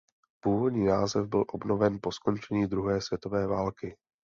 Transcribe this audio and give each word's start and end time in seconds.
Původní 0.43 0.85
název 0.85 1.27
byl 1.27 1.45
obnoven 1.51 1.99
po 2.01 2.11
skončení 2.11 2.67
druhé 2.67 3.01
světové 3.01 3.47
války. 3.47 3.97